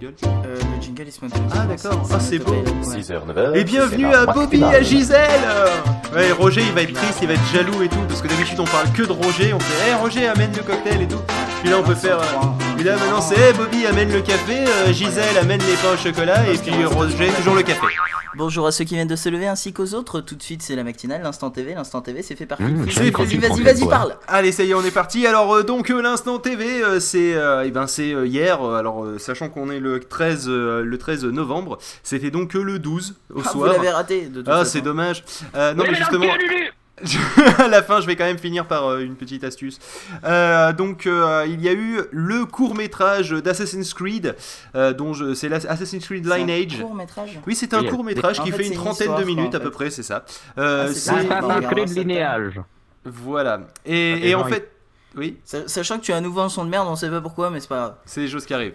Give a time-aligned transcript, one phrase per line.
[0.00, 2.08] Euh, le jingle il se met Ah, d'accord.
[2.12, 2.54] Ah, c'est beau.
[2.84, 3.56] 6h, 9h.
[3.56, 5.18] Et bienvenue à Bobby et à Gisèle
[6.14, 8.60] Ouais, Roger il va être triste, il va être jaloux et tout, parce que d'habitude
[8.60, 11.20] on parle que de Roger, on fait Hé Roger amène le cocktail et tout.
[11.62, 12.18] Puis là on peut faire.
[12.18, 12.24] euh,
[12.76, 15.96] Puis là maintenant c'est Hé Bobby amène le café, euh, Gisèle amène les pains au
[15.96, 17.80] chocolat, et puis Roger toujours le café.
[18.36, 20.20] Bonjour à ceux qui viennent de se lever ainsi qu'aux autres.
[20.20, 21.74] Tout de suite, c'est la matinale, l'instant TV.
[21.74, 24.16] L'instant TV, c'est fait par Mmh, Vas-y, vas-y, parle.
[24.28, 25.26] Allez, ça y est, on est parti.
[25.26, 28.62] Alors, euh, donc, euh, l'instant TV, euh, c'est euh, eh ben, c'est euh, hier.
[28.62, 32.78] Alors, euh, sachant qu'on est le 13, euh, le 13 novembre, c'était donc euh, le
[32.78, 33.72] 12 au Ah, vous soir.
[33.72, 34.26] l'avez raté.
[34.26, 35.24] De toute Ah, c'est dommage.
[35.54, 36.26] Euh, non, mais justement,
[37.58, 39.78] à la fin, je vais quand même finir par euh, une petite astuce.
[40.24, 44.34] Euh, donc, euh, il y a eu le court métrage d'Assassin's Creed,
[44.74, 46.80] euh, dont je, c'est la- Assassin's Creed C'est un Lineage.
[46.80, 47.38] court métrage.
[47.46, 49.56] Oui, c'est un Oui, court métrage en qui fait, une trentaine histoire, de minutes quoi,
[49.56, 49.74] à peu fait.
[49.74, 50.24] près, c'est ça.
[50.58, 51.10] Euh, Ah, c'est.
[51.10, 52.60] Assassin's Creed linéage.
[53.04, 53.60] voilà.
[53.86, 54.70] Et, en fait,
[55.16, 55.36] oui.
[55.44, 57.60] Sa- Sachant que tu as un nouveau son de merde, on sait pas pourquoi, mais
[57.60, 57.94] c'est pas grave.
[58.04, 58.74] C'est des choses qui arrivent.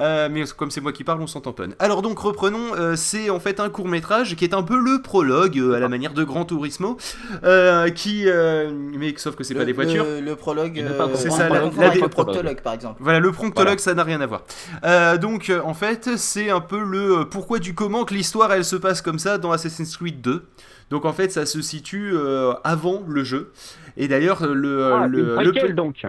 [0.00, 1.74] Euh, mais comme c'est moi qui parle, on s'en tamponne.
[1.78, 5.00] Alors donc reprenons, euh, c'est en fait un court métrage qui est un peu le
[5.02, 6.96] prologue euh, à la manière de Gran Turismo,
[7.44, 10.04] euh, qui, euh, mais sauf que c'est pas des voitures.
[10.04, 10.78] Le, le prologue.
[10.80, 12.96] Euh, C'est on ça, la- la- avec le proctologue, par exemple.
[13.00, 13.78] Voilà, le pronctologue, Voilà.
[13.82, 14.42] ça n'a rien à voir.
[14.84, 18.76] Euh, donc, en fait, c'est un peu le pourquoi du comment que l'histoire elle se
[18.76, 20.44] passe comme ça dans Assassin's Creed 2.
[20.90, 23.52] Donc, en fait, ça se situe euh, avant le jeu.
[23.98, 26.02] Et d'ailleurs, le, Ah, le, une le- préquelle donc.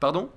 [0.00, 0.28] pardon,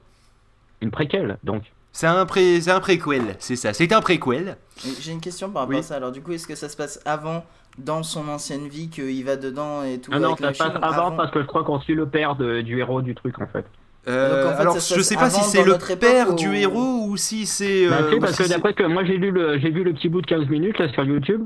[0.82, 1.64] Une préquelle donc.
[1.92, 3.74] c'est un pré, c'est un préquel, c'est ça.
[3.74, 4.56] C'est un préquel.
[5.02, 5.80] J'ai une question par rapport Oui.
[5.80, 5.96] à ça.
[5.96, 7.44] Alors, du coup, est-ce que ça se passe avant,
[7.80, 10.84] dans son ancienne vie, qu'il va dedans et tout Ah non, avec ça se passe
[10.84, 13.48] avant parce que je crois qu'on suit le père de- du héros du truc en
[13.48, 13.66] fait.
[14.08, 17.08] Euh, Donc, en fait, alors, je sais pas si c'est le père ou- du héros
[17.08, 17.88] ou si c'est.
[17.90, 19.84] Bah, euh, si, ou parce si que d'après que moi j'ai lu le j'ai vu
[19.84, 21.46] le petit bout de 15 minutes là sur YouTube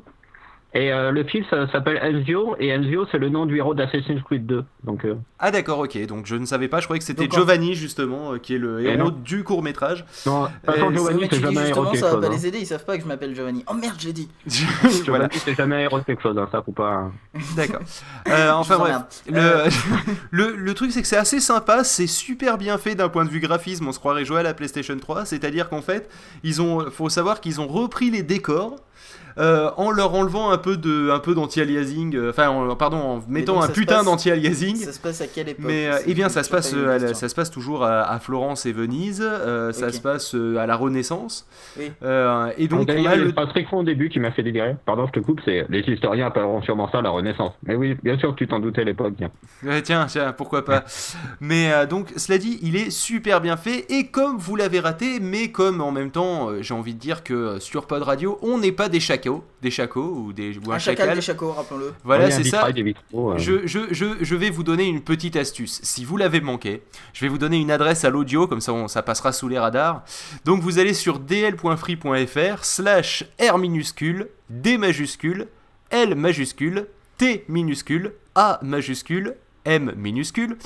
[0.73, 4.21] et euh, le film ça s'appelle Enzio et Enzio c'est le nom du héros d'Assassin's
[4.23, 6.05] Creed 2 donc euh, Ah, d'accord, ok.
[6.05, 6.79] Donc, je ne savais pas.
[6.79, 9.17] Je croyais que c'était Giovanni, justement, euh, qui est le héros non.
[9.23, 10.05] du court métrage.
[10.25, 12.21] non façon Euh, Giovanni c'est jamais un héros quelque ça va chose.
[12.21, 12.31] pas hein.
[12.31, 13.63] les aider, ils savent pas que je m'appelle Giovanni.
[13.67, 14.29] Oh merde, j'ai dit.
[14.47, 17.11] voilà, Giovanni c'est jamais un héros de quelque chose hein, ça faut pas.
[17.55, 17.81] d'accord.
[18.27, 18.95] Euh, enfin bref,
[19.27, 19.69] emmerde.
[20.31, 23.25] le, le, le truc c'est que c'est assez sympa, c'est super bien fait d'un point
[23.25, 26.09] de vue graphisme, on se croirait jouer à la PlayStation 3, c'est-à-dire qu'en fait,
[26.43, 28.77] ils ont, faut savoir qu'ils ont repris les décors.
[29.37, 33.23] Euh, en leur enlevant un peu de, un peu d'anti-aliasing, euh, enfin, en- pardon, en
[33.27, 34.75] mettant donc, un putain d'anti-aliasing.
[34.75, 37.29] Ça se passe à quelle époque Mais euh, eh bien, ça se passe, la ça
[37.29, 39.21] se passe toujours à, à Florence et Venise.
[39.23, 41.47] euh, Ça se passe à la Renaissance.
[41.77, 41.91] Oui.
[42.03, 44.19] Euh, et donc, on D'ailleurs, a il y a le très con au début qui
[44.19, 44.75] m'a fait délirer.
[44.85, 47.53] Pardon, je te coupe, c'est les historiens appelleront sûrement ça la Renaissance.
[47.63, 49.13] Mais oui, bien sûr que tu t'en doutais à l'époque.
[49.63, 50.83] Ouais, tiens, tiens, pourquoi pas.
[51.41, 53.85] mais euh, donc, cela dit, il est super bien fait.
[53.89, 57.59] Et comme vous l'avez raté, mais comme en même temps, j'ai envie de dire que
[57.59, 58.99] sur Pod Radio, on n'est pas des
[59.61, 61.15] des chacos ou, des, ou un, Un chacal chacal.
[61.15, 61.93] des chacos, rappelons-le.
[62.03, 62.57] Voilà, Oui, c'est ça.
[62.57, 63.37] vitrail, des vitraux, euh.
[63.37, 65.79] Je, je, je, je vais vous donner une petite astuce.
[65.83, 66.81] Si vous l'avez manqué,
[67.13, 69.59] je vais vous donner une adresse à l'audio, comme ça on- ça passera sous les
[69.59, 70.03] radars.
[70.45, 75.47] Donc vous allez sur dl.free.fr slash R minuscule, D majuscule,
[75.91, 79.35] L majuscule, T minuscule, A majuscule,
[79.69, 80.57] M minuscule,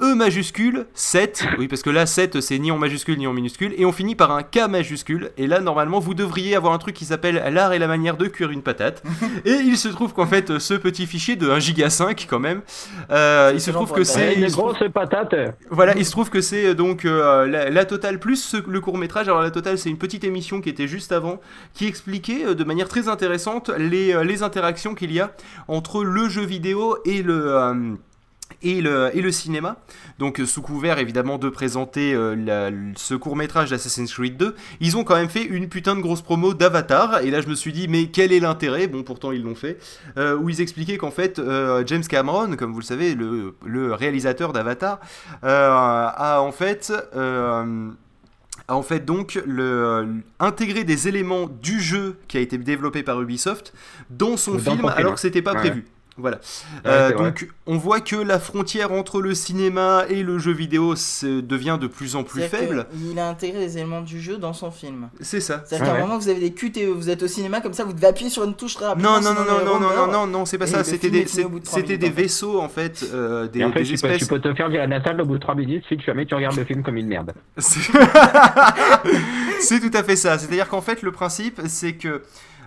[0.00, 3.74] E majuscule, 7, oui parce que là 7 c'est ni en majuscule ni en minuscule,
[3.78, 6.94] et on finit par un K majuscule, et là normalement vous devriez avoir un truc
[6.94, 9.02] qui s'appelle l'art et la manière de cuire une patate,
[9.44, 12.62] et il se trouve qu'en fait ce petit fichier de 1 giga 5 quand même,
[13.10, 14.34] euh, il se trouve que c'est...
[14.34, 15.34] Une grosse patate.
[15.70, 18.80] voilà, il se trouve que c'est euh, donc euh, la, la totale plus ce- le
[18.80, 19.28] court métrage.
[19.28, 21.40] Alors la totale, c'est une petite émission qui était juste avant,
[21.74, 25.32] qui expliquait de manière très intéressante les, les interactions qu'il y a
[25.68, 27.74] entre le jeu vidéo et le euh,
[28.62, 29.76] et le, et le cinéma.
[30.18, 34.54] Donc euh, sous couvert évidemment de présenter euh, la- ce court métrage d'Assassin's Creed 2,
[34.80, 37.20] ils ont quand même fait une putain de grosse promo d'Avatar.
[37.22, 38.86] Et là je me suis dit mais quel est l'intérêt?
[38.86, 39.78] Bon pourtant ils l'ont fait.
[40.16, 43.92] euh, où ils expliquaient qu'en fait euh, James Cameron, comme vous le savez, le, le
[43.94, 45.00] réalisateur d'Avatar,
[45.42, 46.92] a en fait...
[47.14, 47.64] a
[48.68, 50.08] en fait donc le,
[50.40, 53.72] intégré des éléments du jeu qui a été développé par Ubisoft
[54.10, 55.58] dans son Dans film alors que c'était pas Ouais.
[55.60, 55.84] prévu.
[56.18, 56.36] Voilà.
[56.36, 57.24] Ouais, Euh, vrai.
[57.24, 61.86] donc on voit que la frontière entre le cinéma et le jeu vidéo devient de
[61.86, 62.86] plus en plus faible.
[63.10, 65.08] Il a intégré les éléments du jeu dans son film.
[65.20, 65.62] C'est ça.
[65.66, 65.98] C'est-à-dire qu'à Ouais.
[66.00, 68.30] un moment, vous avez des QTE, vous êtes au cinéma, comme ça, vous devez appuyer
[68.30, 69.20] sur une touche très rapidement.
[69.20, 70.84] Non, non, non, non, non, non, non, non, non, c'est pas Et ça.
[70.84, 72.08] C'était des, c'était minutes, des en fait.
[72.08, 74.18] vaisseaux en fait, euh, des, Et en fait, des tu peux, espèces.
[74.18, 76.34] tu peux te faire virer la salle au bout de 3 minutes si jamais tu
[76.34, 77.32] regardes le film comme une merde.
[77.58, 77.80] C'est
[79.60, 80.38] c'est tout à fait ça.
[80.38, 82.22] C'est-à-dire qu'en fait, le principe, c'est que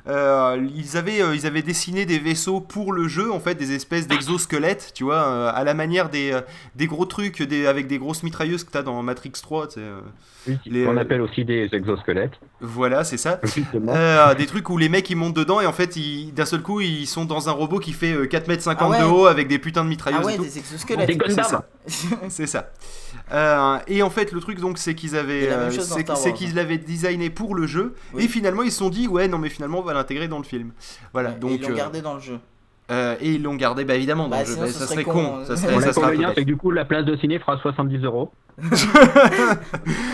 [0.07, 3.73] euh, ils, avaient, euh, ils avaient dessiné des vaisseaux pour le jeu, en fait, des
[3.73, 6.39] espèces d'exosquelettes, tu vois, euh, à la manière des,
[6.75, 9.67] des gros trucs des, avec des grosses mitrailleuses que tu as dans Matrix 3.
[9.67, 9.99] tu sais, euh.
[10.65, 12.39] Les, On appelle aussi des exosquelettes.
[12.61, 13.39] Voilà, c'est ça.
[13.75, 15.97] Euh, des trucs où les mecs ils montent dedans et en fait
[16.33, 18.89] d'un seul coup ils sont dans un robot qui fait euh, 4 mètres 50 Ah
[18.89, 18.99] ouais.
[18.99, 20.43] de haut avec des putains de mitrailleuses Ah ouais, et tout.
[20.43, 21.09] des exosquelettes.
[22.29, 22.71] C'est ça.
[23.31, 25.49] Euh, et en fait, le truc donc, c'est qu'ils avaient,
[26.15, 27.95] c'est qu'ils l'avaient designé pour le jeu.
[28.13, 28.25] Oui.
[28.25, 30.43] Et finalement, ils se sont dit, ouais, non, mais finalement, on va l'intégrer dans le
[30.43, 30.71] film.
[31.13, 31.31] Voilà.
[31.31, 32.39] Et donc, ils l'ont euh, gardé dans le jeu.
[32.91, 34.53] euh, et ils l'ont gardé, bah évidemment, dans Bah, le jeu.
[34.53, 35.35] sinon, Bah, ce ça serait con, con.
[35.37, 35.43] hein.
[35.45, 38.03] Ça Bon, serait, ça peut-être- c'est que du coup, la place de ciné fera 70
[38.03, 38.31] euros.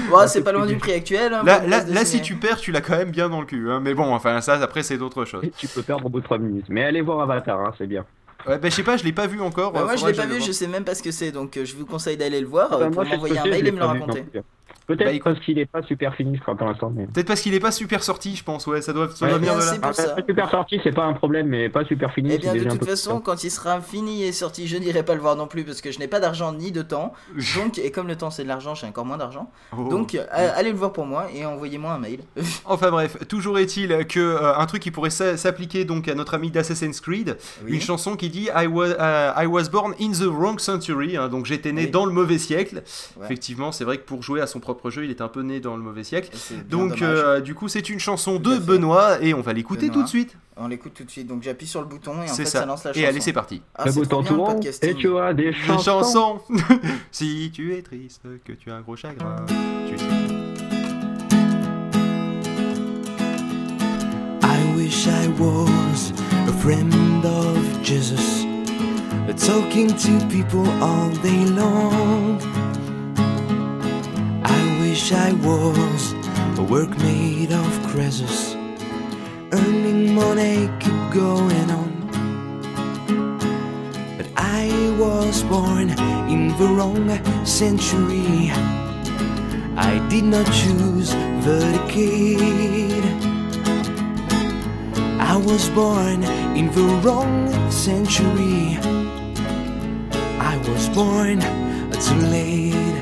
[0.10, 1.34] Bon, c'est pas loin du prix actuel.
[1.34, 3.70] hein, Là, là, si tu perds, tu l'as quand même bien dans le cul.
[3.72, 3.80] hein.
[3.82, 5.44] Mais bon, enfin, ça, après, c'est d'autres choses.
[5.44, 6.66] Et tu peux perdre au bout de 3 minutes.
[6.70, 8.06] Mais allez voir Avatar, hein, c'est bien.
[8.48, 9.72] Ouais, bah, je sais pas, je l'ai pas vu encore.
[9.72, 11.58] Bah, euh, moi je l'ai pas vu, je sais même pas ce que c'est, donc
[11.58, 13.50] euh, je vous conseille d'aller le voir Bah, euh, moi, pour je m'envoyer un je
[13.50, 14.24] mail et me le raconter.
[14.88, 16.92] Peut-être Bah, écoute- parce qu'il est pas super fini, je crois, pour l'instant.
[16.96, 17.08] Mais...
[17.08, 18.68] Peut-être parce qu'il est pas super sorti, je pense.
[18.68, 19.78] Ouais, ça doit, ça Ouais, doit venir bien, de là.
[19.80, 20.16] pour Ah, ça.
[20.28, 22.30] super sorti, c'est pas un problème, mais pas super fini.
[22.32, 25.16] Eh c'est bien, de toute façon, quand il sera fini et sorti, je n'irai pas
[25.16, 27.14] le voir non plus parce que je n'ai pas d'argent ni de temps.
[27.56, 29.50] Donc, et comme le temps c'est de l'argent, j'ai encore moins d'argent.
[29.78, 29.88] Oh.
[29.90, 32.20] Donc, euh, allez le voir pour moi et envoyez-moi un mail.
[32.66, 36.34] Enfin bref, toujours est-il que euh, un truc qui pourrait s'a- s'appliquer donc à notre
[36.36, 37.74] ami d'Assassin's Creed, Oui.
[37.76, 41.28] une chanson qui dit I was, euh, I was born in the wrong century, hein,
[41.28, 41.92] donc j'étais né Oui.
[41.92, 42.84] dans le mauvais siècle.
[43.18, 43.26] Ouais.
[43.26, 45.60] Effectivement, c'est vrai que pour jouer à son propre jeu, il était un peu né
[45.60, 46.30] dans le mauvais siècle.
[46.70, 48.56] Donc euh, du coup, c'est une chanson de.
[48.66, 50.36] Benoît et on va l'écouter tout de suite.
[50.58, 51.28] On l'écoute tout de suite.
[51.28, 52.60] Donc, j'appuie sur le bouton et en fait, ça.
[52.62, 52.66] ça.
[52.66, 53.04] lance la chanson.
[53.04, 53.62] Et allez, c'est parti.
[53.76, 53.92] Ah, le
[54.72, 55.84] c'est et tu as des chansons.
[55.84, 56.40] chanson.
[57.12, 59.36] si tu es triste, que tu as un gros chagrin,
[59.90, 60.06] tu sais.
[64.42, 66.14] I wish I was
[66.48, 68.46] a friend of Jesus,
[69.46, 72.55] talking to people all day long.
[75.06, 76.14] I wish I was
[76.58, 78.56] a workmate of Croesus,
[79.54, 81.92] earning money, keep going on.
[84.18, 85.92] But I was born
[86.28, 87.08] in the wrong
[87.46, 88.50] century.
[89.78, 91.12] I did not choose
[91.46, 93.06] the decade.
[95.22, 96.24] I was born
[96.58, 98.80] in the wrong century.
[100.40, 101.42] I was born
[101.92, 102.95] too late.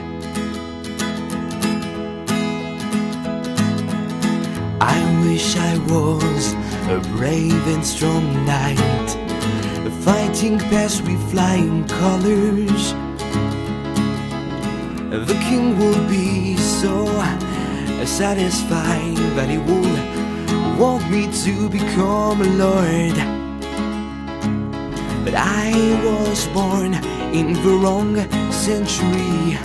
[4.85, 6.51] I wish I was
[6.89, 9.09] a brave and strong knight,
[10.01, 12.91] fighting past with flying colors.
[15.09, 17.05] The king would be so
[18.03, 23.15] satisfied that he would want me to become a lord.
[25.23, 25.71] But I
[26.03, 26.93] was born
[27.33, 28.17] in the wrong
[28.51, 29.57] century.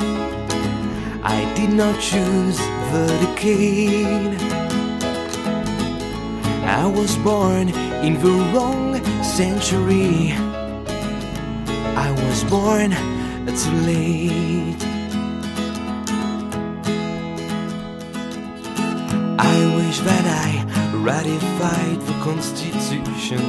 [1.24, 2.58] I did not choose
[2.92, 4.57] the decade.
[6.68, 7.70] I was born
[8.04, 10.32] in the wrong century.
[11.96, 12.90] I was born
[13.60, 14.82] too late.
[19.38, 20.50] I wish that I
[20.96, 23.40] ratified the Constitution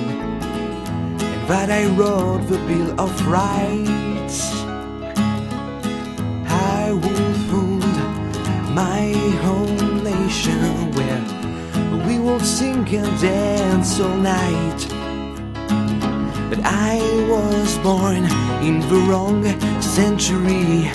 [1.20, 4.40] and that I wrote the Bill of Rights.
[6.48, 7.84] I will found
[8.74, 9.10] my
[9.44, 9.79] where
[12.46, 14.80] sing and dance all night.
[16.50, 17.00] But I
[17.30, 18.26] was born
[18.64, 19.44] in the wrong
[19.82, 20.90] century.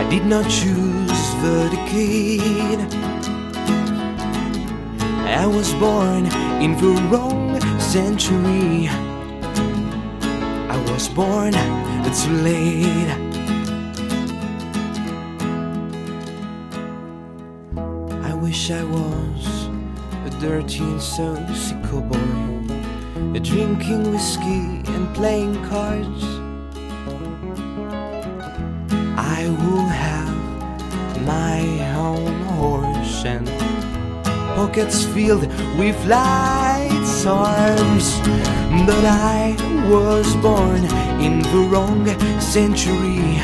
[0.00, 2.80] I did not choose the decade.
[5.42, 6.26] I was born
[6.62, 8.88] in the wrong century.
[10.68, 11.52] I was born
[12.12, 13.08] too late.
[18.22, 19.61] I wish I was
[20.42, 26.24] dirty and saucy boy drinking whiskey and playing cards.
[29.16, 30.34] I will have
[31.24, 31.60] my
[31.94, 33.46] own horse and
[34.56, 35.46] pockets filled
[35.78, 38.18] with lights arms.
[38.84, 39.54] But I
[39.88, 40.84] was born
[41.22, 42.04] in the wrong
[42.40, 43.38] century.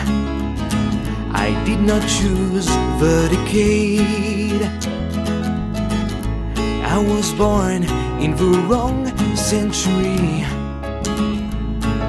[1.47, 2.67] I did not choose
[2.99, 5.08] the decade.
[6.99, 7.85] I was born
[8.19, 10.43] in the wrong century.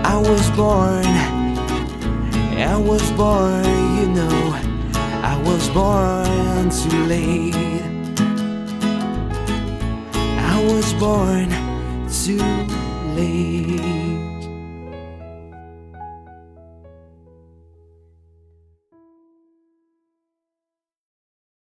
[0.04, 1.06] I was born,
[2.58, 3.66] I was born,
[4.00, 4.60] you know,
[5.22, 7.84] I was born too late.
[10.50, 11.50] I was born
[12.10, 12.42] too
[13.14, 13.99] late.